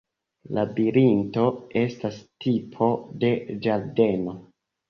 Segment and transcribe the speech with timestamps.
[0.57, 1.43] Labirinto
[1.83, 2.17] estas
[2.47, 2.91] tipo
[3.25, 3.33] de
[3.67, 4.39] ĝardeno.